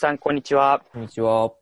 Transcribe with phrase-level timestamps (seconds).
[0.00, 0.80] 皆さん、こんにちは。
[0.94, 1.52] こんにちは。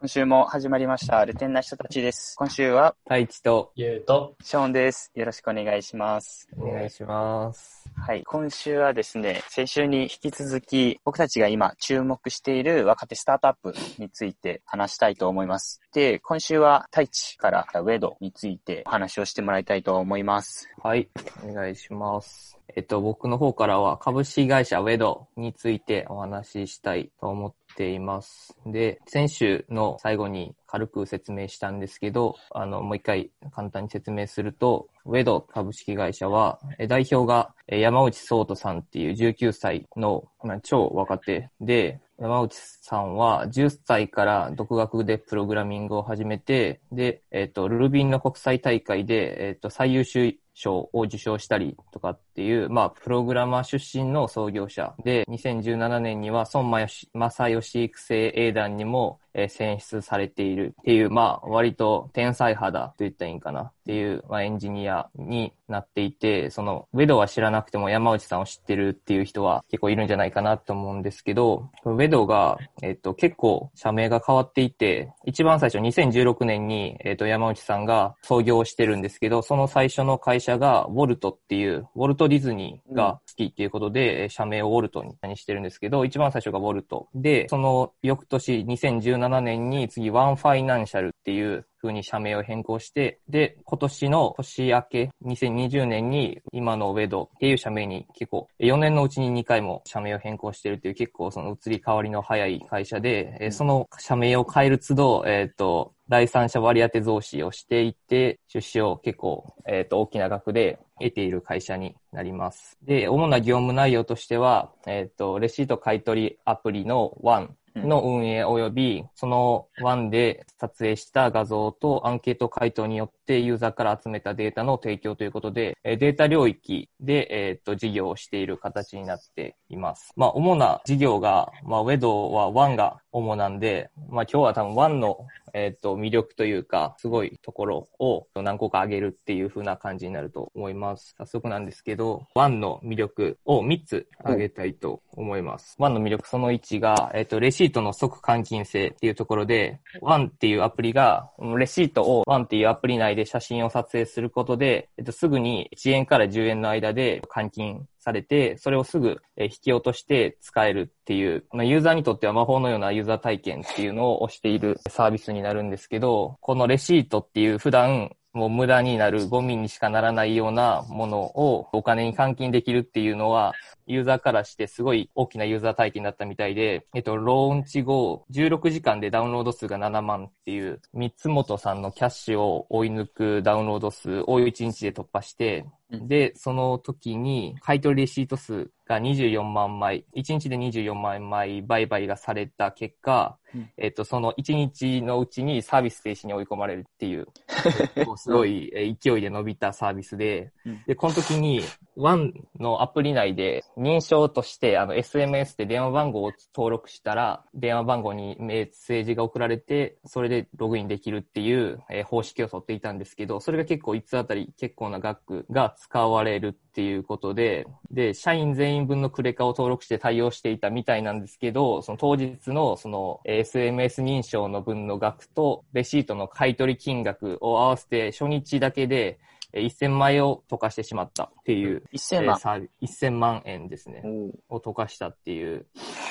[0.00, 2.36] 今週も始まりました、ルテンな人たちです。
[2.38, 5.12] 今週は、太一とゆうと、ショーンです。
[5.14, 6.48] よろしくお願いします。
[6.56, 7.90] お願いします。
[7.94, 8.22] はい。
[8.24, 15.82] 今週はですね、先週に引き続き、僕たちが今注目している若手スタートアップについて話したいと思います。
[15.92, 20.66] で、今週は太一からウェドについてお話をしてもらいたいと思います。
[20.82, 21.10] はい。
[21.46, 22.58] お願いします。
[22.74, 28.56] えっと、僕の方からは株式会社ウェドについてお話ししたいと思ってています。
[28.66, 87.08] で、先週の最後に軽く説明したんですけど、あの、もう一回簡単に説明すると、ウェド株式会社は、代表が山内聡人さんっていう19歳のまあ超若手で、山内さんは10歳から独学でプログラミングを始めて、で、えっ、と、ルルビンの国際大会で、えっ、と、最優秀賞を受賞したりとかっていう、まあ、プログラマー出身の創業者で、2017年には孫正義育成英団にも、選出されているっていう、まあ、割と天才肌と言ったらいいんかなっていう、まあ、エンジニアになっていて、その、ウェドは知らなくても山内さんを知ってるっていう人は結構いるんじゃないかなと思うんですけど、ウェドが、えっと、結構社名が変わっていて、一番最初2016年に、えっと、山内さんが創業してるんですけど、その最初の会社が、ウォルトっていう、ウォルトディズニーが好きっていうことで、えー社名をウォルトにしてるんですけど、一番最初がウォルト。
[87.14, 112.76] で、その翌年2017年に次ワンファイナンシャルっていう風に社名を変更して、で、今年の年明け2020年に今のウェドっていう社名に結構4年のうちに2回も社名を変更してるっていう結構その移り変わりの早い会社で、えーその社名を変える都度、えっ、と、第三者割当増資をしていて、出資を結構、えっ、と、大きな額で得ている会社になります。
[112.82, 130.12] で、主な業務内容としては、えっ、と、レシート買取アプリの ONE の運営及び、その ONE で撮影した画像とアンケート回答によってユーザーから集めたデータの提供ということで、データ領域で、えっ、と、事業をしている形になっています。
[130.16, 141.14] まあ、主な事業が、まあ、ウェドは ONE が主なんで、まあ、今日は多分 ONE のえっ、と、魅力というか、すごいところを何個か挙げるっていう風な感じになると思います。
[141.18, 145.76] 早速なんですけど、ワンの魅力を3つ挙げたいと思います。
[145.78, 173.52] ワンの魅力その1が、えっ、と、レシートの即換金性っていうところで、ワンっていうアプリが、レシートをワンっていうアプリ内で写真を撮影することで、えっ、と、すぐに1円から10円の間で換金されて、それをすぐ引き落として使えるっていう、まあユーザーにとっては魔法のようなユーザー体験っていうのを推しているサービスになるんですけど、このレシートっていう普段もう無駄になるゴミにしかならないようなものをお金に換金できるっていうのは、
[173.86, 193.70] ユーザーからしてすごい大きなユーザー体験だったみたいで、えっと、ローンチ後、16時間でダウンロード数が7万っていう、三つ本さんのキャッシュを追い抜くダウンロード数を1日で突破して、で、その時に、買取レシート数が24万枚、1日で24万枚売買がされた結果、うん。
[193.76, 197.26] えっと、その1日のうちにサービス停止に追い込まれるっていう、
[198.16, 200.82] すごいえー勢いで伸びたサービスで、うん。
[200.86, 201.60] で、この時に、
[201.94, 229.18] ワンのアプリ内で認証として、あの、SMS で電話番号を登録したら、電話番号にメッセージが送られて、それでログインできるっていう、えー方式を取っていたんですけど、それが結構1つあたり結構な額が使われるっていうことで、で、社員全員分のクレカを登録して対応していたみたいなんですけど、その当日のその SMS 認証の分の額と、レシートの買取金額を合わせて初日だけで、
[229.52, 232.38] えー1000枚を溶かしてしまったっていう、1000万えー。
[232.38, 234.02] サービ1000万円ですね。
[234.48, 235.66] を溶かしたっていう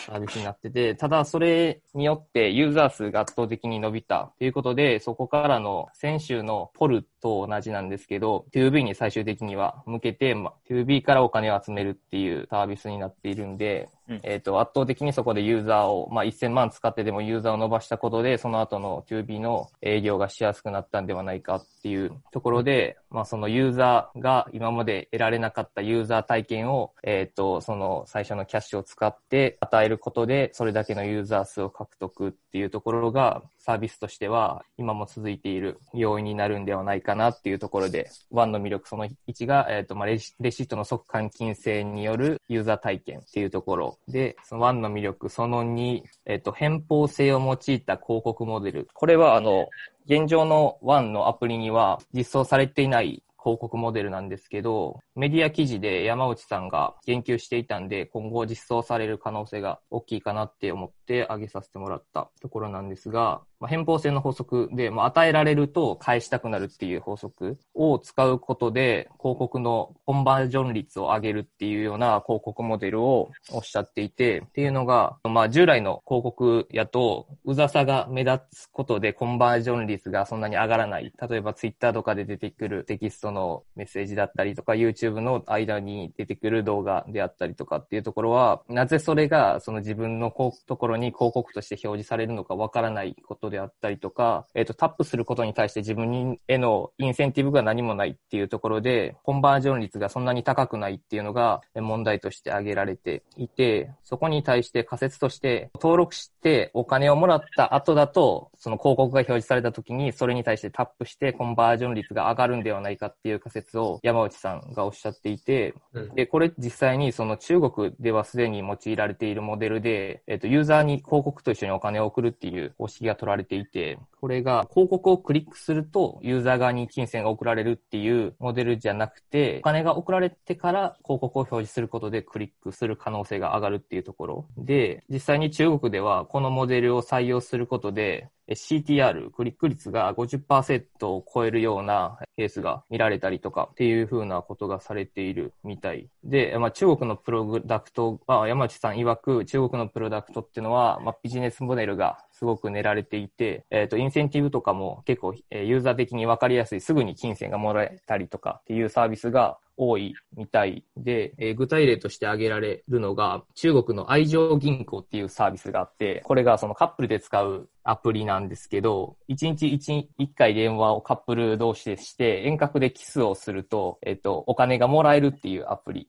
[0.06, 48.88] サービスになってて、ただそれによってユーザー数が圧倒的に伸びたということで、そこからの先週のポルと同じなんですけど、2B に最終的には向けて、まあ、2B からお金を集めるっていうサービスになっているんで、うんえっ、と、圧倒的にそこでユーザーを、まあ、1000万使ってでもユーザーを伸ばしたことで、その後の 2B の営業がしやすくなったんではないかっていうところで、まあ、そのユーザーが今まで得られなかったユーザー体験を、えっ、と、その最初のキャッシュを使って与えることで、それだけのユーザー数を獲得っていうところが、サービスとしては今も続いている要因になるんではないかなっていうところで、ワンの魅力その1が、えっ、と、まあレシ、レシートの即換金性によるユーザー体験っていうところで、そのワンの魅力その2、えっ、と、偏方性を用いた広告モデル。
[48.94, 49.70] これは、あの、
[50.06, 81.14] 現状のワンのアプリには実装されていない広告モデルなんですけど、メディア記事で山内さんが言及していたんで、今後実装される可能性が大きいかなって思って挙げさせてもらったところなんですが、まあ、偏方性の法則で、まあ、与えられると返したくなるっていう法則を使うことで、広告のコンバージョン率を上げるっていうような広告モデルをおっしゃっていて、っていうのが、まあ、従来の広告やと、うざさが目立つことでコンバージョン率がそんなに上がらない。
[81.30, 90.32] 例えば、ツイッターとかで出てくるテキストのメッセージだったりとか、YouTube の間に出てくる動画であったりとかっていうところは、なぜそれがその自分の
[90.68, 115.74] ところに広告として表示されるのかわからないことであったりとか、えっ、ー、と、タップすることに対して自分にへのインセンティブが何もないっていうところで、コンバージョン率がそんなに高くないっていうのが問題として挙げられていて、そこに対して仮説として、登録してお金をもらった後だと、その広告が表示された時に、それに対してタップしてコンバージョン率が上がるんではないかっていう仮説を山内さんがおっしゃっていて、
[116.16, 134.46] で、これ実際にその中国ではすでに用いられているモデルで、えっ、ー、と、ユーザーに広告と一緒にお金を送るっていう方式が取られていて、て、これが広告をクリックするとユーザー側に金銭が送られるっていうモデルじゃなくて、お金が送られてから広告を表示することでクリックする可能性が上がるっていうところ。
[134.58, 146.10] で、実際に中国ではこのモデルを採用することで、CTR、クリック率が50%を超えるようなケースが見られたりとかっていう風なことがされているみたい。
[146.24, 176.08] で、まあ、中国のプロダクトは、山内さん曰く中国のプロダクトっていうのは、まあ、ビジネスモデルがすごく練られていて、えっ、ー、と、インセンティブとかも結構、え、ユーザー的に分かりやすい、すぐに金銭がもらえたりとかっていうサービスが多いみたいで、えー、具体例として挙げられるのが、中国の愛情銀行っていうサービスがあって、これがそのカップルで使うアプリなんですけど、1日 1, 1回電話をカップル同士でして、遠隔でキスをすると、えっと、お金がもらえるっていうアプリ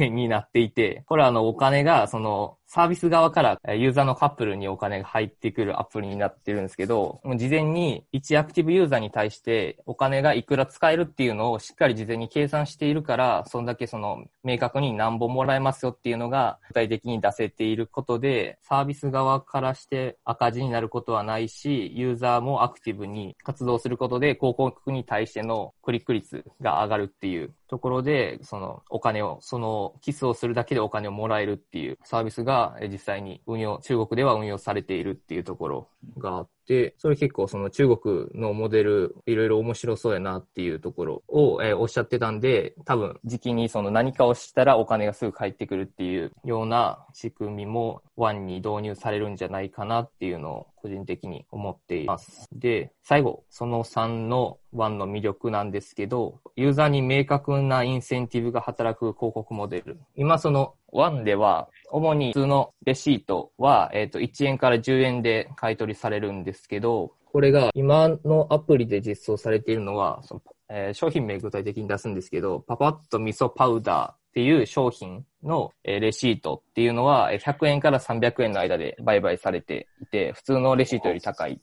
[0.00, 27.54] になっていて、これはあの、お金が、その、サービス側からユーザーのカップルにお金が入ってくるアプリになってるんですけど、事前に1アクティブユーザーに対してお金がいくら使えるっていうのをしっかり事前に計算しているから、そんだけその明確に何本もらえますよっていうのが具体的に出せていることで、サービス側からして赤字になることはないし、ユーザーもアクティブに活動することで広告に対してのクリック率が上がるっていう。
[27.74, 52.46] ところで、そのお金を、そのキスをするだけでお金をもらえるっていうサービスが実際に運用、中国では運用されているっていうところがあって、それ結構その中国のモデル、いろいろ面白そうやなっていうところを、えー、おっしゃってたんで、多分時期にその何かをしたらお金がすぐ返ってくるっていうような仕組みもワンに導入されるんじゃないかなっていうのを個人的に思っています。
[52.52, 59.98] で、最後、その3のワンの魅力なんですけど、ユーザーに明確なインセンティブが働く広告モデル。
[60.14, 81.60] 今そのワンでは、主に普通のレシートは、えっ、ー、と、1円から10円で買い取りされるんですけど、これが今のアプリで実装されているのは、そのえー、商品名具体的に出すんですけど、パパッと味噌パウダーっていう商品のレシートっていうのは100円から300円の間で売買されていて、普通のレシートより高い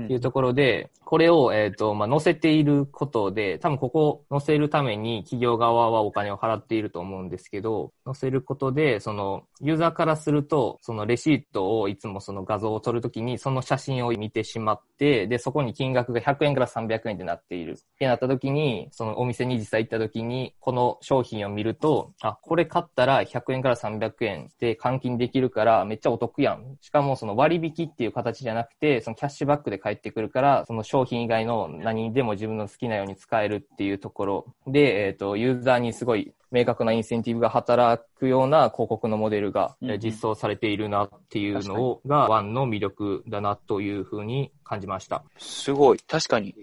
[0.00, 17.72] っていうところで、これを、えっ、ー、と、まあ、載せていることで、多分ここを載せるために企業側はお金を払っていると思うんですけど、載せることで、その、ユーザーからすると、そのレシートをいつもその画像を撮るときに、その写真を見てしまって、で、そこに金額が100円から300円ってなっている。
[17.72, 26.76] ってなったときに、そのお店に実際行ったときに、この商品を見ると、あ、これ買ったら100円から300円で換金できるからめっちゃお得やん。
[26.80, 45.24] しかもその割引っていう形じゃなくて、そのキャッシュバックで返ってくるから、その商品以外の何でも自分の好きなように使えるっていうところで、えっ、ー、と、ユーザーにすごい明確なインセンティブが働くような広告のモデルが実装されているなっていうのが、ワンの魅力だなというふうに感じました。
[45.38, 45.98] すごい。
[45.98, 46.54] 確かに。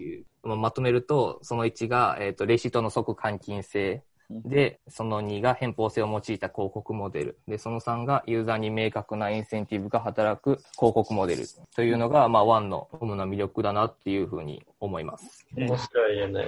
[0.43, 4.03] まとめると、その1が、えっ、ー、と、レシートの即換金性。
[4.45, 7.39] で、その2が返報性を用いた広告モデル。
[7.47, 11.43] で、その3がユーザーに明確なインセンティブが働く広告モデル
[11.75, 15.45] というのが、まあ、ワンの主な魅力だなっていうふうに思います。
[15.55, 16.45] 面白いよね。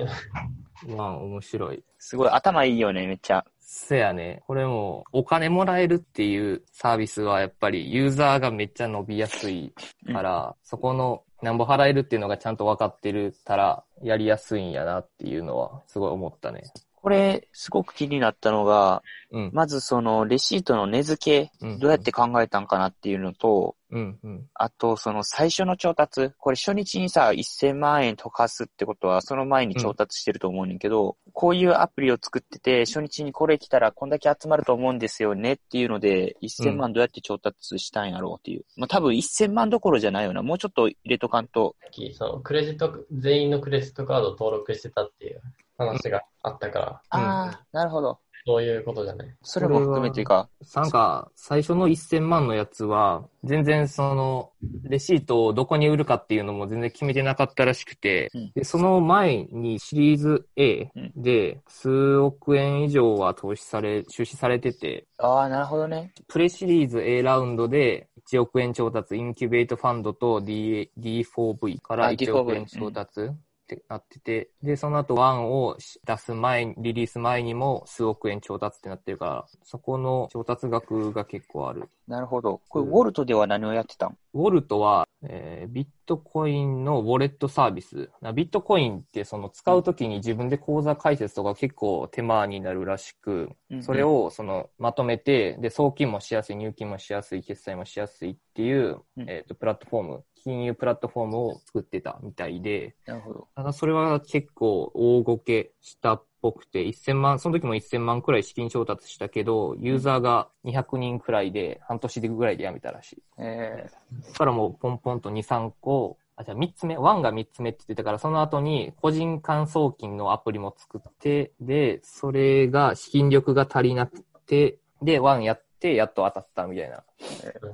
[0.95, 1.83] ワン面白い。
[1.99, 3.45] すごい頭いいよね、めっちゃ。
[3.59, 4.43] せやね。
[4.45, 9.73] これも、お金もらえるっていうサービスはやっぱりユーザーがめっちゃ伸びやすい
[10.13, 16.63] から、うん、そこのなんぼ払えるっていうのがちゃんと分かってるたら、やりやすいんやなっていうのはすごい思ったね。
[17.05, 24.47] これ、すごく気になったのが、うん、まずそのレシートの値付け、どうやって考えたんかなっていうのと、うんうん。
[24.55, 26.31] あと、その最初の調達。
[26.39, 38.65] これ初日にさ、1000万円溶かすってことは、その前に調達してると思うねんけど、こういうアプリを作ってて、初日にこれ来たらこんだけ集まると思うんですよねっていうので、1000万どうやって調達したんやろうっていう。
[38.77, 40.41] まあ多分1000万どころじゃないよな。
[40.41, 41.75] もうちょっと入れとかんと。
[42.13, 45.41] そのクレジット、全員のクレジットカードを登録してたっていう
[45.77, 48.19] 話があったから、うんああ、なるほど。
[48.47, 49.35] そういうことじゃない。
[49.41, 50.47] それも含めてか。
[50.75, 54.51] なんか、最初の1000万のやつは、全然その、
[54.83, 66.13] レシートをどこに売るかっていうのも全然決めてなかったらしくて、うんで、その前にシリーズ A うんで、数億円以上は投資され、出資されてて、ああ、なるほどね。
[66.27, 73.31] プレシリーズ A ラウンドで1億円調達、インキュベートファンドと D D4V からあ1億円 D4V 調達
[73.65, 81.89] ってなってて、で、その後1を出す前に、リリース前にも数億円調達ってなってるから、そこの調達額が結構ある。
[82.07, 82.61] なるほど。
[82.69, 84.17] これ、ウォルトでは何をやってたん？
[84.35, 88.11] ウォルトは、えービットコインのウォレットサービス。
[88.21, 93.49] なビットコインってその使うときに自分で口座開設とか結構手間になるらしく、
[93.81, 103.47] それ、をそのまとめて、で、送金もしやすい、入金もしやすい、決済もしやすいっていう、うんえっ、と、プラットフォーム、金融プラットフォームを作ってたみたいで、なるほど。
[103.55, 113.23] ただそれは結構大ごけしたっぽくて、1000万、その時も1000万くらい資金調達したけど、ユーザーが200人くらいで、半年でぐらいで辞めたらしい。
[113.39, 113.87] え
[114.21, 127.03] そこからもうポンポンと2、3個、あ、じゃあ3つ目、1が3つ目って言ってたから、その後に個人間送金のアプリも作って、で、それが資金力が足りなくて、で、1やって、やっと当たったみたいな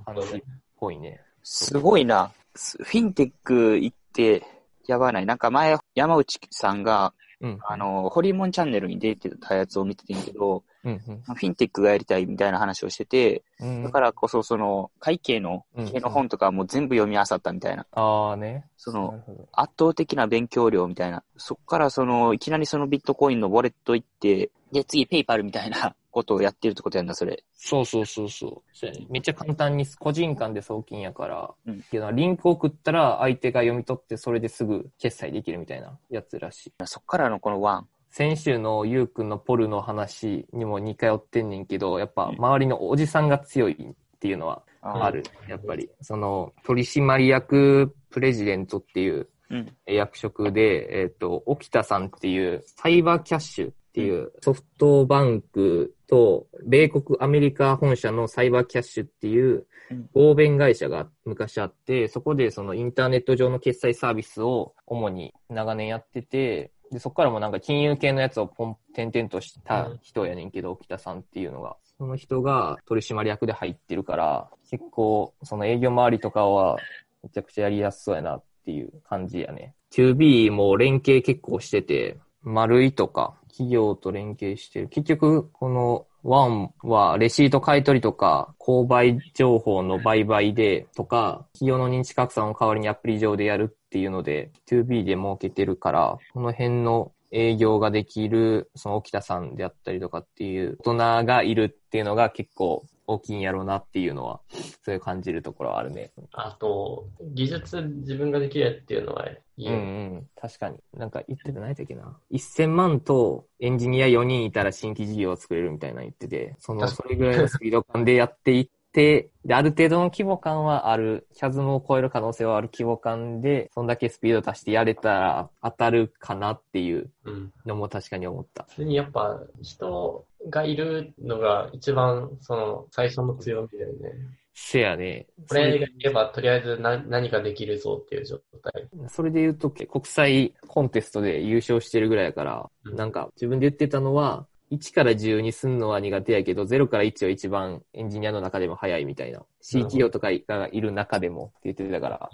[0.06, 0.42] 感じっ
[0.82, 1.22] ぽいね。
[1.44, 2.32] すごいな。
[2.56, 4.44] すフィンテック行って、
[4.88, 5.26] やばない。
[5.26, 7.60] なんか前、山内さんが、うん。
[7.64, 13.84] あの、ホリモンチャンネルに出てたやつを見ててんけど、うん、うんフィンテックがやりたいみたいな話をしてて、うん。
[13.84, 17.88] だからこそ、その、会計の、うん系の本とかも全部読み漁ったみたいな。
[17.94, 18.66] ああね。
[18.78, 19.24] その。
[19.54, 21.24] 圧倒的な勉強量みたいな。
[21.38, 27.44] そっからその、いきなりそのビットコインのウォレット行って、で、次ペイパルみたいな ことをやってるってことやんだ、それ。
[27.54, 28.62] そうそうそうそう。
[28.74, 36.74] そうやねめっちゃ簡単に個人間で送金やから、うんっていうのはリンクを送ったら相手が読み取ってそれですぐ決済できるみたいなやつらしい。
[36.86, 37.88] そっからのこのワン。
[38.10, 45.24] 先週のゆうくんのポルの話にも似通ってんねんけど、やっぱ周りのおじさんが強いっていうのはあある。
[45.48, 45.90] やっぱり。
[46.02, 49.78] その取締役プレジデントっていううん。
[49.86, 71.76] 役職で、えっ、と、沖田さんっていうサイバーキャッシュっていうソフトバンクと米国アメリカ本社のサイバーキャッシュっていううん合弁会社が昔あって、そこでそのインターネット上の決済サービスを主に長年やってて、で、そこからもなんか金融系のやつをポン、点々とした人やねんけど、沖田さんっていうのが。
[71.98, 76.78] その人が取締役で入ってるから、結構その営業周りとかは
[77.24, 79.76] めちゃくちゃやりやすそうやなっていう感じやね。
[79.92, 84.88] 2B も連携結構してて、丸いとか企業と連携してる。
[84.88, 104.42] 結局、このワンはレシート買い取りとか、購買情報の売買でとか、企業の認知拡散を代わりにアプリ上でやるっていうので、2B で儲けてるから、この辺の営業ができる、その沖田さんであったりとかっていう大人がいるっていうのが結構大きいんやろうなっていうのは、
[104.84, 106.12] そういう感じるところはあるね。
[106.34, 109.78] あと、技術自分ができるっていうのはいいうんう。
[110.18, 110.28] ん。
[110.36, 110.78] 確かに。
[110.94, 112.18] なんか言ってた何やったっけな。
[112.32, 127.54] 1000万とエンジニア4人いたら新規事業を作れるみたいなの言ってて、その、それぐらいのスピード感でやっていって、で、ある程度の規模感はある、キャズムを超える可能性はある規模感で、そんだけスピード足してやれたら当たるかなっていううん。
[127.66, 128.66] のも確かに思った。
[128.70, 134.12] 普通にやっぱ人がいるのが一番その最初の強みだよね。
[134.54, 135.28] せやね。
[135.48, 138.88] これがいればとりあえず何何かできるぞっていう状態。
[139.08, 149.44] それで言うと、国際コンテストで優勝してるぐらいやから、うんなんか自分で言ってたのは、1から10にすんのは苦手やけど、0から1は一番エンジニアの中でも早いみたいな。
[149.62, 152.30] C 企業とかがいる中でもって言ってたから、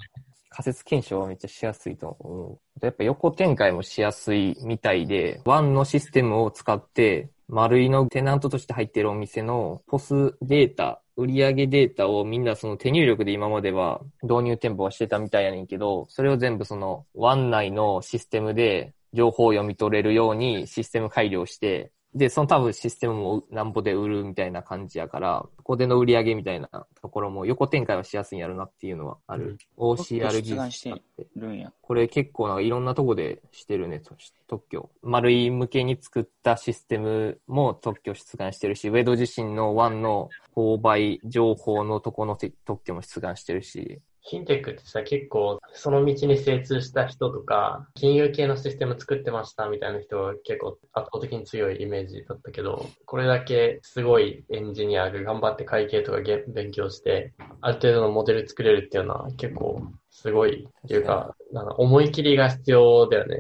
[0.49, 2.85] 仮説検証はめっちゃしやすいと思う。
[2.85, 26.67] やっぱ横展開もしやすいみたいで、ワンのシステムを使って、丸いのテナントとして入ってるお店のポスデータ、売上データをみんなその手入力で今までは導入店舗はしてたみたいやねんけど、それを全部その湾内のシステムで情報を読み取れるようにシステム改良して、で、その多分システムもなんぼで売るみたいな感じやから、ここでの売り上げみたいな
[27.01, 29.57] ところも横展開はしやすいんやろなっていうのはある。
[29.77, 31.01] OCR 技術出願して
[31.35, 31.71] るんや。
[31.81, 34.15] これ結構なんかいろんなとこでしてるね、と
[34.47, 34.89] 特許。
[35.03, 63.37] 丸い向けに作ったシステムも特許出願してるし、ウェド自身のワンの購買情報のとこの特許も出願してるし、フィンテックってさ、結構、その道に精通した人とか、金融系のシステム作ってましたみたいな人が結構圧倒的に強いイメージだったけど、これだけすごいエンジニアが頑張って会計とかげ勉強して、ある程度のモデル作れるっていうのは結構すごいっていうか、なんか思い切りが必要だよね。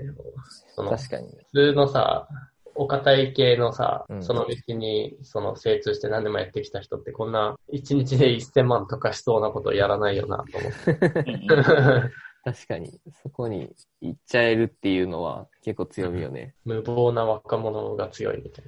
[0.73, 1.27] その確かに。
[1.51, 2.29] 普通のさ、
[2.77, 10.91] お堅い系のさう、んその道にその精通して何でもやってきた人ってこんな1日で1000万とかしそうなことやらないよなと思って。
[11.01, 12.11] うんうん
[12.47, 13.69] 確かに、そこに
[13.99, 16.55] 行っちゃえるっていうのは結構強みよね。
[16.63, 18.65] 無謀な若者が強いみたい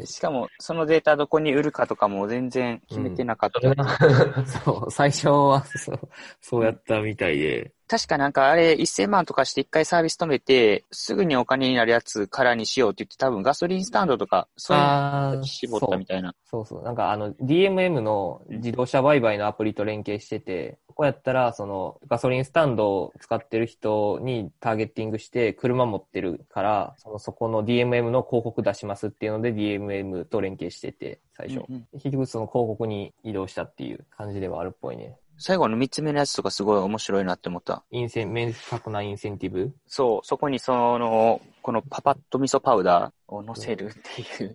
[0.00, 0.06] な。
[0.06, 4.46] しかも、そのデータどこに売るかとかも全然決めてなかった。
[4.46, 6.00] そう、最初はそう、
[6.40, 7.73] そうやったみたいで。
[7.86, 16.34] 確かなんかあれ1000万とかして一回サービス止めて、すぐにお金になるやつからにしようって言って多分ガソリンスタンドとか、そういうあの絞ったみたいな。
[16.44, 16.82] そうそう。
[16.82, 31.64] なんかあの DMM の自動車売買のアプリと連携してて、こうやったらそのガソリンスタンドを使ってる人にターゲッティングして車持ってるから、そのそこの DMM の広告出しますっていうので DMM と連携してて、最初。
[31.68, 35.16] うんうん結局その広告に移動したっていう感じではあるっぽいね。
[35.38, 37.82] 最後の3つ目のやつとかすごい面白いなって思った。
[37.90, 39.74] インセン、明確なインセンティブ？
[39.86, 44.46] そう、そこにその、このパパッと味噌パウダーを乗せるってい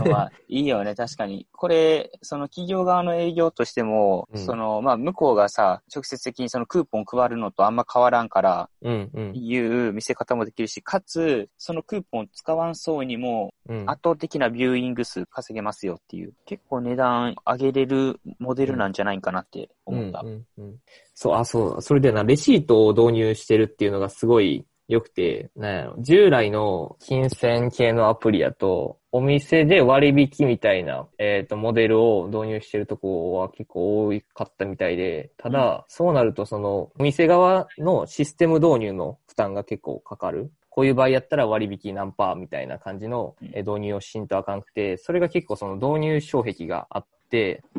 [0.00, 1.46] うのは、いいよね、 確かに。
[1.52, 8.68] これ、その企業側の営業としても、うんその、まあ、向こうがさ、直接的にそのクーポン配るのとあんま変わらんから。
[8.82, 20.22] いう見せ方もできるし、かつ、そのクーポン使わんそうにも、うん、圧倒的なビューイング数稼げますよっていう、結構値段上げれるモデルなんじゃないかなって思った。
[20.22, 20.76] うんうんうん
[21.14, 40.52] そう、あ、そう、それでな、レシートを導入してるっていうのがすごい良くて、なんやろ、従来の金銭系のアプリやと、お店で割引みたいな、えっ、と、モデルを導入してるとこは結構多かったみたいで、ただ、そうなるとその、お店側のシステム導入の負担が結構かかる。
[40.68, 47.15] こういう場合やったら割引何パーみたいな感じのえ導入をしんとあかんくて、それが結構その導入障壁があって、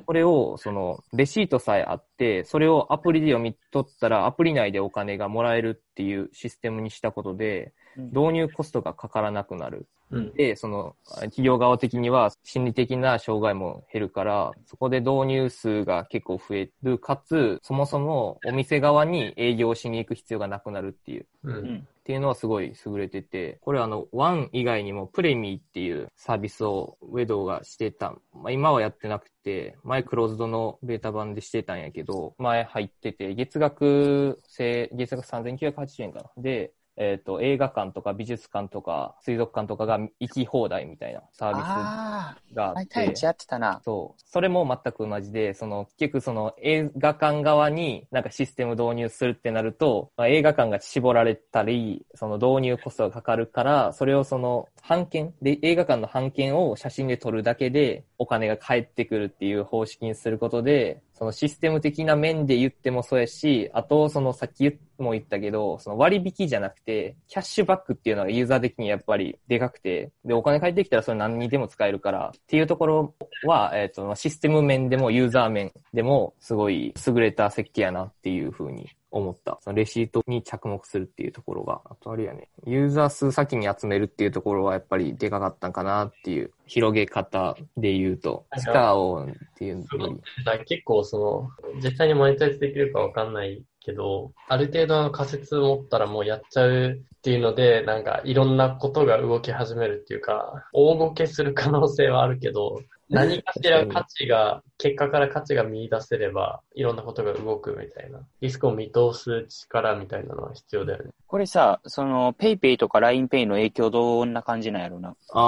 [0.06, 9.88] これをそのレシートさえあって、それをアプリで読み取ったらアプリ内でお金がもらえるっていうシステムにしたことで、導入コストがかからなくなる。
[10.12, 10.34] うん。
[10.34, 17.00] で、その企業側的には心理的な障害も減るから、そこで導入数が結構増える。
[17.00, 21.26] かつ、そもそもお店側に営業しに行く必要がなくなるっていう。
[21.44, 21.52] う。
[21.52, 21.88] うんん。
[22.08, 28.16] っていうのはすごい優れてて、これあの、ワン以外にもプレミーっていうサービスをウェドがしてた。
[28.34, 36.32] まあ、今はやってなくて、前クローズドのベータ版でしてたんやけど、前入ってて、月額制、月額3980円かな。
[36.42, 42.96] で、えっ、と、映画館とか美術館とか水族館とかが行き放題みたいなサービああ、スがあって。
[42.96, 43.82] 前太一やってたな。
[43.86, 44.22] そう。
[44.26, 79.60] それも全く同じで、その、結局その映画館側になんかシステム導入するってなると、まあ、映画館が絞られたり、その導入コストがかかるから、それをその、版権で、映画館の版権を写真で撮るだけでお金が返ってくるっていう方式にすることで、そのシステム的な面で言ってもそうやし、あと、そのさっきも言ったけど、その割引じゃなくて、キャッシュバックっていうのがユーザー的にやっぱりでかくて、で、お金返ってきたらそれ何にでも使えるから、っていうところは、えっ、と、システム面でもユーザー面でも、すごい優れた設計やなっていうふうに思った。
[79.62, 90.00] そのレシートに着目するっていうところが、あとあれやね、ユーザー数先に集めるっていうところはやっぱりでかかったんかなっていう、広げ方で言うと、スターをっていうより、
[90.44, 108.20] だから結構その、実際にモニタイズできるかわかんないけど、ある程度の仮説を持ったらもうやっちゃうっていうので、なんかいろんなことが動き始めるっていうか、大ごけする可能性はあるけど、何かしら価値が、結果から価値が見出せれば、いろんなことが動くみたいな。
[108.42, 111.12] リスクを見通す力みたいなのは必要だよね。
[111.26, 115.16] これさ、その、ペイペイとか LINEPay の影響どんな感じなんやろな？
[115.34, 115.40] あ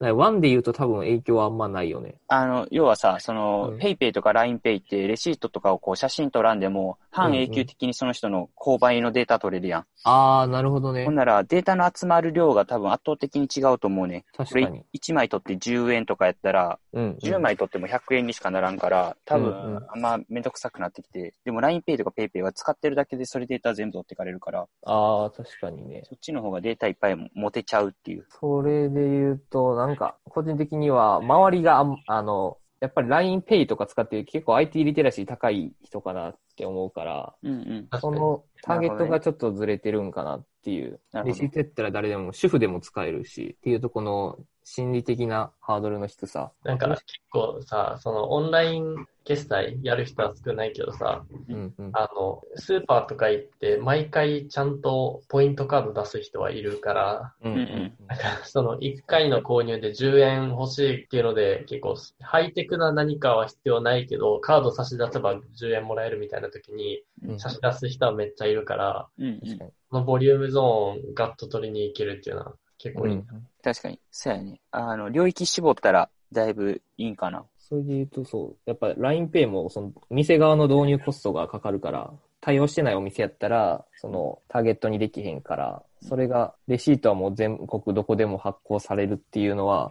[0.00, 2.16] ー、ワンで言うと多分影響はあんまないよね。
[2.28, 9.86] あの、要はさ、その、うんペイペイとか LINEPay ってレシートとかをこう写真撮らんでも、半永久的にその人の購買のデータ取れるやん。
[10.04, 11.14] あー、なるほどねほん。
[11.14, 14.24] なら、データの集まる量が多分圧倒的に違うと思うね。
[14.48, 14.84] これ確かに。
[14.92, 17.18] 1枚取って10円とかやったら、うん、うん。
[17.18, 26.08] 10枚取取っても100円にしかならんから、多うんう分ん、あんまめんどくさくなってきて、でも LINEPay とか PayPay は使ってるだけでそれデータ全部取ってかれるから、ああ、確かにね。
[26.08, 28.26] そっちの方がデータいっぱい持てちゃうっていう。
[28.40, 38.00] それで言うと、なんか、個人的には、周りがあん、あの、やっぱり LINEPay とか使って結構 IT リテラシー高い人かなって思うから、うんうん。
[38.00, 41.00] そのターゲットがちょっとずれてるんかなっていう。
[41.24, 46.50] レシートやったら誰でも、主婦でも使えるし、っていうとこの心理的なハードルの低さ。
[46.64, 51.90] なんか結構さ、そのオンライン決済やる人は少ないけどさ、うんうん。
[51.92, 67.38] あの、スーパーとか行って毎回ちゃんとポイントカード出す人はいるから、うんうんなんかその1回の購入で10円欲しいっていうので結構ハイテクな何かは必要ないけど、カード差し出せば10円もらえるみたいな時にうん。
[67.38, 69.58] 差し出す人はめっちゃいるから、うんうん。
[69.58, 73.14] このボリュームゾーンガッと取りに行けるっていうのは結構いい。
[73.14, 73.26] うん
[73.62, 73.98] 確かに。
[74.10, 74.60] そうやね。
[74.72, 77.46] あの、領域絞ったらだいぶいいんかな。
[77.58, 89.90] それで言うと、そう、やっぱ LINEPay も、その、店側の導入コストがかかるから、対応してないお店やったら、その、ターゲットにできへんから、それが、レシートはもう全国どこでも発行されるっていうのは、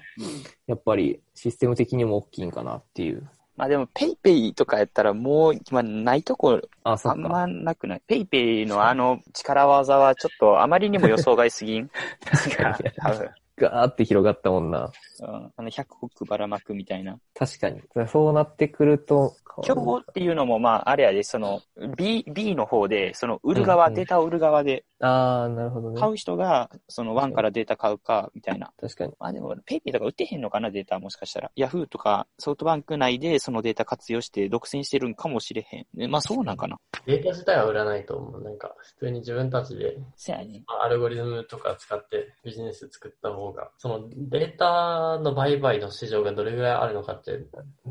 [0.68, 3.28] やっぱりシステム的にも大きいんかなっていう。
[3.56, 8.02] まあでも、 PayPay とかやったらもう今ないとこあ、んまなくない？
[8.08, 11.90] PayPay のあの力技はちょっとあまりにも予想外すぎん？
[12.26, 12.92] 確かに。
[12.98, 13.30] 多分。
[13.58, 14.92] ガーって広がったもんな。
[15.20, 17.20] うんあの、100億ばらまくみたいな。
[17.34, 17.82] 確かに。
[18.08, 21.62] そうなってくると、競合っていうのも、まあ、あれやで、その、
[21.96, 26.00] B、B の方で、その、売る側、うんうんデータを売る側で、ああ、なるほどね。
[26.00, 28.72] 買う人が、その、 ONE からデータ買うか、みたいな。
[28.80, 29.14] 確かに。
[29.20, 31.52] まあでも、 PayPay とか売ってへんのかな、データもしかしたら。
[31.56, 35.86] ヤフーとか、ソフトバンク内でそのデータ活用して独占してるんかもしれへん。
[35.94, 36.80] ねまあそうなんかな。
[37.06, 38.42] データ自体は売らないと思う。
[38.42, 40.64] なんか普通に自分たちでせやね。
[40.82, 47.32] アルゴリズムとか使ってビジネス作った方が、そのデータの売買の市場がどれぐらいあるのかって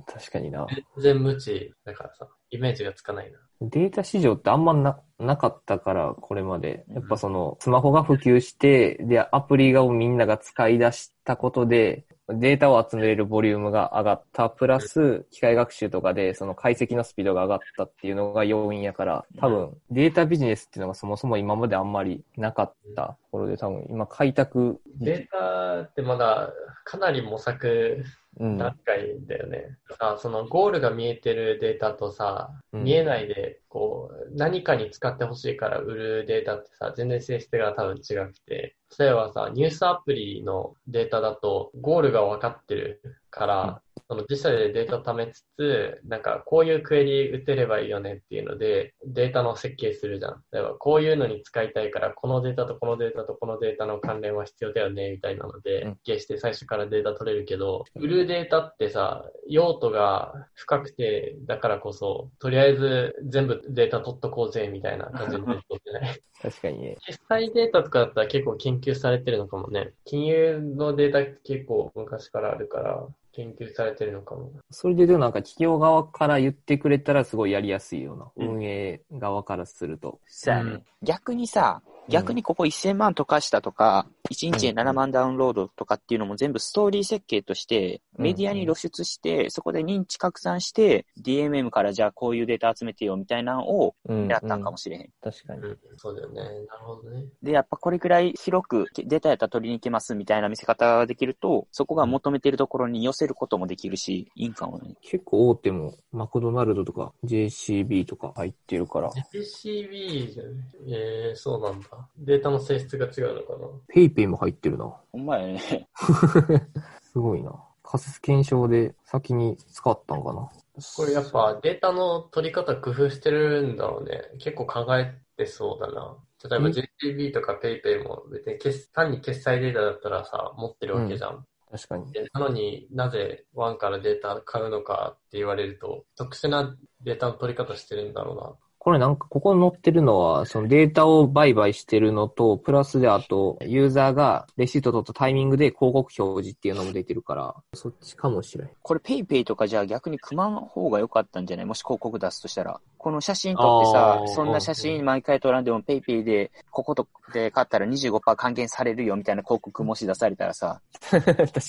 [0.06, 0.66] 確かにな。
[0.96, 3.38] 全然無知だからさ、イメージがつかないな。
[3.60, 6.84] データ市場ってあんまな、なかったから、これまで。
[6.88, 26.52] やっぱその、スマホが普及して、で、アプリがみんなが使い出したことで、データを集めれるボリュームが上がった、プラス、機械学習とかで、その解析のスピードが上がったっていうのが要因やから、多分、データビジネスっていうのがそもそも今まであんまりなかったところで、多分、今開拓、データってまだ
[26.84, 28.04] かなり模索
[28.40, 28.58] うん。
[28.58, 29.76] 段階だよね。
[29.98, 50.42] さ、そのゴールが見えてるデータとさ、うん見えないで、こう、何かに使ってほしいから売るデータってさ、全然性質が多分違くて、例えばさ、ニュースアプリのデータだと、ゴールが分かってるから、その自社でデータを貯めつつ、なんかこういうクエリ打てればいいよねっていうので、データの設計するじゃん。
[50.52, 66.20] 例えばこういうのに使いたいから、このデータとこのデータとこのデータの関連は必要だよね、みたいなので、うん設計して最初からデータ取れるけど、売るデータってさ、用途が深くて、だからこそ、とりあえず全部データ取っとこうぜ、みたいな感じで取ってない。
[66.42, 66.96] 確かにね。
[67.06, 69.92] 決済データとかだったら結構研究されてるのかもね。
[70.04, 74.52] 金融のデータって結構昔からあるから、研究されてるのかも。
[74.70, 78.30] それででもなんか企業側から言ってくれたらすごいやりやすいような。
[78.36, 80.20] うん運営側からすると。
[80.26, 80.70] そうやね。
[80.70, 95.08] うん逆にさ、逆にここ1000万溶かしたとか、1日で7万ダウンロードとかっていうのも全部ストーリー設計として、うんメディアに露出して、そこで認知拡散して、DMM からじゃあこういうデータ集めてよみたいなのをうんやったんかもしれへん。
[95.22, 95.60] 確かに。
[95.62, 96.42] うん、そうだよね。
[96.42, 97.24] なるほどね。
[97.42, 104.94] で、やっぱこれくらい広くデータやったら取りに行けますみたいな見せ方ができると、そこが求めてるところに寄せることもできるし、いいんかもね。
[105.00, 110.50] 結構大手もマクドナルドとか JCB とか入ってるから、JCB じゃね
[110.88, 111.88] えー、そうなんだ。
[112.18, 113.68] データの性質が違うのかな。
[113.88, 114.94] ペイペイも入ってるな。
[115.12, 115.88] ほんまやね。
[117.02, 117.52] すごいな。
[117.82, 120.50] 仮説検証で先に使ったんかな。
[120.96, 124.22] これやっぱデータの取り方工夫してるんだろうね。
[124.38, 126.16] 結構考えてそうだな。
[126.48, 131.46] 例えばうん JCB とか PayPay も別に決単に決済データだったらさ、持ってるわけじゃん。
[131.70, 132.12] 確かに。
[132.12, 138.54] でなのになぜ ONE からデータ買うのかって言われると、特殊なデータの取り方してるんだろうな。
[138.84, 148.70] これなんか、ここに載ってるのは、そのデータを売買してるのと、プラスであと、ユーザーがレシート取ったタイミングで広告表示っていうのも出てるから、そっちかもしれん。
[148.82, 151.66] これ PayPay とかじゃあ逆に組まん方が良かったんじゃない？
[151.66, 152.80] もし広告出すとしたら。
[153.02, 161.26] この写真撮ってさそんな写真毎回撮らんでも PayPay で、こことで買ったら25%還元されるよみたいな広告もし出されたらさ、 確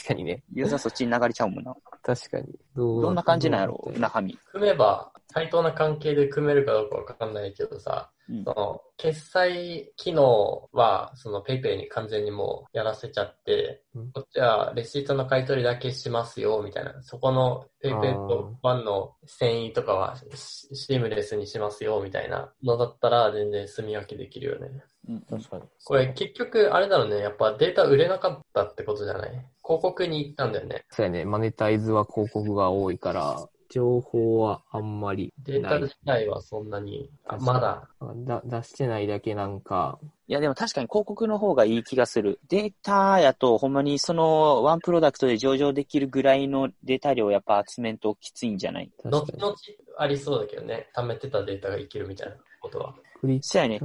[0.07, 0.43] かにね。
[0.53, 1.75] ユーザーそっちに流れちゃうもんな。
[2.03, 2.53] 確かに。
[2.75, 4.37] どどんな感じなんやろどう中身。
[4.51, 17.01] 組めば、対等な関係で組めるかどうかわかんないけどさ、うんその、決済機能は、その PayPay に完全にもうやらせちゃって、うんこっちはレシートの買い取りだけしますよ、みたいな。
[17.03, 24.69] そこの PayPay との遷移とかはシシームレスにしますよ、みたいなのだったら全然住み分けできるよね。
[25.09, 25.63] うん確かに。
[25.83, 27.17] これ結局、あれだろうね。
[27.17, 29.31] やっぱデータ売れなかったってことじゃない？
[29.65, 30.85] 広告に行ったんだよね。
[30.91, 31.25] そうやね。
[31.25, 35.95] マネタイズは広告が多いから、情報はあんまりないデータ自。
[36.05, 37.09] 体はそんなに、
[37.39, 37.89] まだ。
[38.25, 42.39] だ出してないだけなんか、いや、でも確かに広告の方がいい気がする。
[42.49, 48.91] データやと、ほんまにそのワンプロダクトで上場できるぐらいのデータ量をやっぱ集めんときついんじゃない？
[49.03, 49.55] 後々
[49.97, 50.89] ありそうだけどね。
[50.95, 52.93] 貯めてたデータがいけるみたいなことは。
[53.23, 53.79] クリそうやね。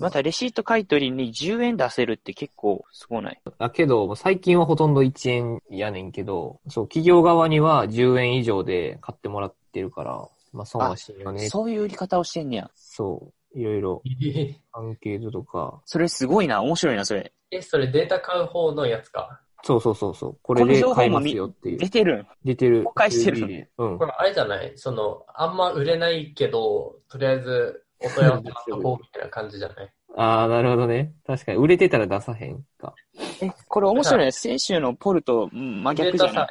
[0.00, 3.40] またレシート買い取りに10円出せるって結構すごない？
[3.56, 11.48] だけど、最近はほとんど1円やねんけど、そう、企業側には10円以上で買ってもらってるから、まあ損はしんよね。
[11.48, 12.70] そういう売り方をしてんねや。
[12.74, 14.02] そう、いろいろ
[14.72, 16.60] アンケートとか、それすごいな。
[16.62, 17.32] 面白いな、それ。
[17.52, 19.40] え、それデータ買う方のやつか？
[19.62, 21.78] そうそうそうそう、これで買いますよっていう。
[21.78, 22.26] 出てるん？
[22.44, 22.82] 出てる。
[22.82, 24.06] 公開してる 2B でうんこ。
[24.06, 24.72] れあれじゃない？
[24.74, 29.92] その、あんま売れないけど、とりあえずお問い合わせ待っとこうみたいな感じじゃない？
[30.16, 31.12] ああ、なるほどね。
[31.26, 32.94] 確かに、売れてたら出さへんか。
[33.42, 34.32] え、これ面白いね。
[34.32, 36.48] 先週のポルとうん真逆じゃない？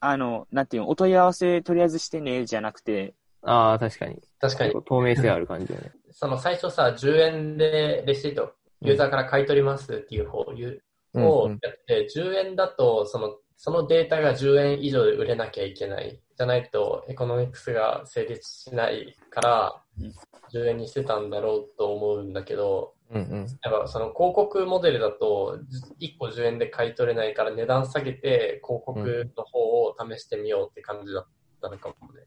[0.00, 4.20] あの、なんていうの、お問い合わせとりあえずしてね、じゃなくて、ああ、確かに。
[4.38, 4.72] 確かに。
[4.86, 5.92] 透明性ある感じだね。
[6.12, 16.20] その最初さ、10円でレシート、ユーザーから買い取りますっていう方をやって、10円だと、その、そのデータが10円以上で売れなきゃいけない。
[16.36, 20.12] じゃないと、エコノミクスが成立しないからうん、
[20.52, 23.46] 10円にしてたんだろうと思うんだけど、うんうん。
[23.62, 25.58] やっぱその広告モデルだと、
[26.00, 31.26] 1個10円で買い取れないから値段下げて、広告の方を試してみようって感じだっ
[31.60, 32.22] たのかもね。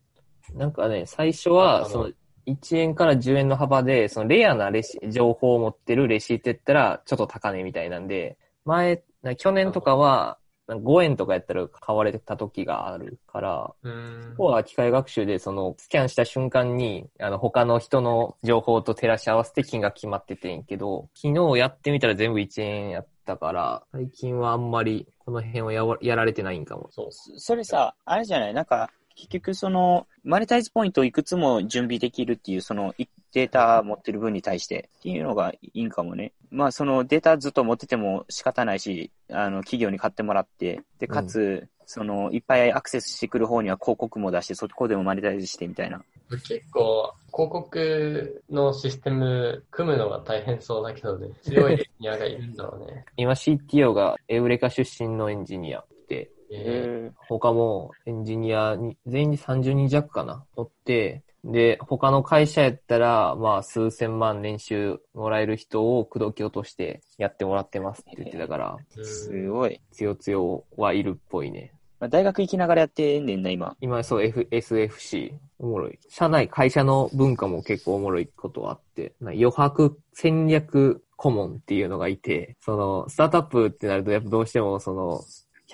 [0.53, 2.09] なんかね、最初あは、のその、
[2.47, 26.89] 1円から10円の幅で、そのレアなレシ情報を持ってるレシートやったら、ちょっと高値みたいなんで、前、な去年とかは、なんか5円とかやったら買われてた時があるから、うーんここは機械学習で、その、スキャンした瞬間に、あの、他の人の情報と照らし合わせて金額決まっててんけど、昨日やってみたら全部1円やったから、最近はあんまり、この辺はやわやられてないんかも。
[26.91, 27.07] そう。
[27.11, 28.53] そそれさ、あれじゃない？
[28.53, 36.33] なんか、結局その、マネタイズポイントをいくつも準備できるっていう、その、いデータ持ってる分に対してっていうのがいいんかもね。
[36.49, 46.01] まあ、そのデータずっと持ってても仕方ないし、あの、企業に買ってもらって、で、かつ、その、いっぱいアクセスしてくる方には広告も出して、そこでもマネタイズしてみたいな。
[46.29, 51.29] 結構、広告のシステム組むのが大変そうだけどね。
[51.43, 53.05] 強いエンジニアがいるんだろうね。
[53.15, 69.79] 今 CTO がエウレカ出身のエンジニアで、え他もエンジニアに、全員で30人弱かな、おって、で、他の会社やったら、まあ、数千万年収もらえる人を口説き落としてやってもらってますって言ってたから、ーすごい。
[69.91, 71.71] つよつよはいるっぽいね。
[71.99, 73.75] まあ大学行きながらやってんねんな、今。
[73.81, 75.33] 今、そう、F、SFC。
[75.59, 75.99] おもろい。
[76.09, 85.21] 社内、会社の文化も結構おもろいことはあって、な余白戦略顧問っていうのがいて、その、スタートアップってなると、やっぱどうしても、その、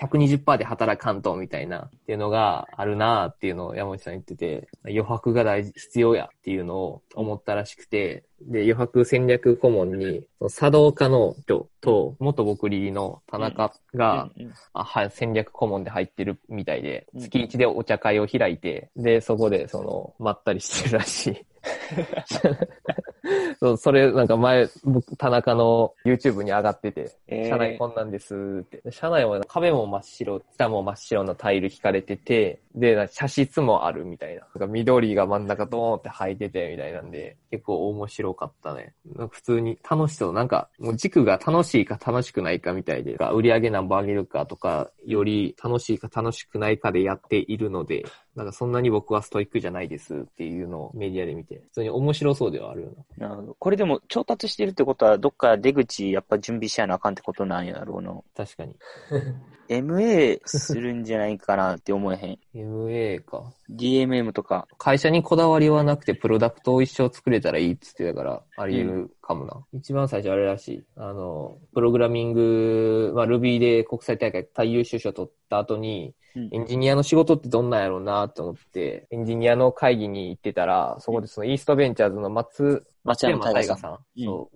[0.00, 21.46] 120%で働かんと、みたいな、っていうのがあるなっていうのを山内さん言ってて、余白が大事、必要やっていうのを思ったらしくて、で、余白戦略顧問に、その茶道家の人と、元僕リの田中が、うんうんあはい、戦略顧問で入ってるみたいで、うん月一でお茶会を開いて、で、そこで、その、まったりしてるらしい。
[23.60, 28.80] そう、それ、なんか前、僕、田中の YouTube に上がってて、えー社内こんなんですって。
[28.84, 34.40] で社内は壁も真っ白、下も真っ白なタイル引かれてて、で、なんか茶室もあるみたいな。
[34.40, 38.94] なんか緑が真ん中ドーンって入っててみたいなんで、結構面白かったね。
[39.30, 40.32] 普通に楽しそう。
[40.32, 53.28] なんか、もう軸が楽しいか楽しくないかみたいで、売り上げ何本上げるかとか、より楽しいか楽しくないかでやっているので、なんかそんなに僕はストイックじゃないですっていうのをメディアで見て、普通に面白そうではあるよな。
[53.28, 53.43] なるほど。
[53.58, 58.14] これでも調達してるってことは、どっか出口やっぱ準備しやなあかんってことなんやろうな。
[58.36, 58.76] 確かに。
[59.68, 62.38] MA するんじゃないかなって思えへん。
[62.54, 63.52] MA か。
[63.70, 64.68] DMM とか。
[64.78, 69.64] 会社にこだわりはなくて、プロダクトを一生作れたらいいっつってたから、あり得るかもな。
[69.72, 70.84] 一番最初あれらしい。
[70.96, 83.98] あの、プログラミング、まあ、Ruby で国際大会最優秀賞取った後に、うんエンジニアの仕事ってどんなんやろうなと思って、エンジニアの会議に行ってたら、そこでそのイーストベンチャーズの松松山山大大河さん。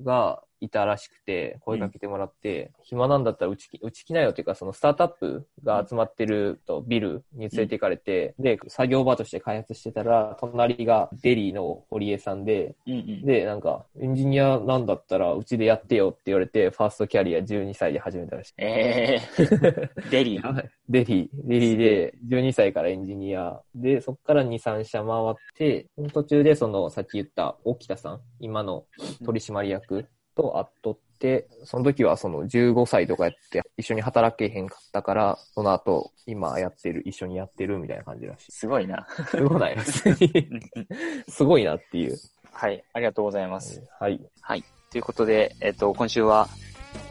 [0.02, 13.24] ん、が、いたらしくて、声かけてもらって、暇なんだったらうちき、うち来なよっていうか、そのスタートアップが集まってるとビルに連れて行かれて、で、作業場として開発してたら、隣が dely の堀江さんで、うんうん。
[13.24, 18.54] で、なんか、エンジニアなんだったらうちでやってよって言われて、ファーストキャリア12歳で始めたらしい。
[18.58, 28.84] えー、 dely。dely、dely で12歳からエンジニアで、そこから2、3社回って、途中でそのさっき言った沖田さん、今の
[29.24, 30.06] 取締役
[30.38, 38.52] と会っとって、その時はその15歳とかやって一緒に働けへんかったから、その後今やってる、一緒にやってるみたいな感じらしい。
[38.52, 39.06] すごいな。
[39.28, 39.76] すごない？
[39.76, 40.88] 別にうんうん
[41.28, 42.16] すごいなっていう。
[42.52, 43.82] はい、ありがとうございます。
[44.00, 44.20] はい。
[44.40, 44.64] はい。
[44.90, 46.48] ということで、えっと、今週は、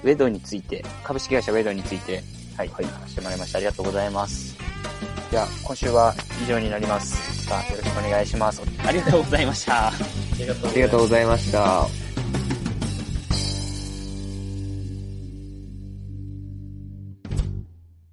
[0.04, 2.22] ウェドについて、株式会社ウェドについて、
[2.58, 3.58] はい、はい話してもらいました。
[3.58, 4.58] ありがとうございます。
[5.30, 6.14] じゃあ、今週は
[6.44, 7.46] 以上になります。
[7.46, 8.62] さあ、よろしくお願いします。
[8.86, 9.88] ありがとうございました。
[9.88, 9.92] あ
[10.74, 12.07] りがとうございました。